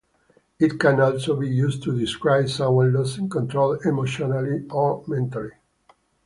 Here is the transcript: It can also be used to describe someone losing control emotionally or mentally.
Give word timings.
It 0.57 0.79
can 0.79 0.99
also 0.99 1.35
be 1.35 1.47
used 1.47 1.83
to 1.83 1.95
describe 1.95 2.49
someone 2.49 2.91
losing 2.91 3.29
control 3.29 3.73
emotionally 3.73 4.65
or 4.71 5.03
mentally. 5.05 5.51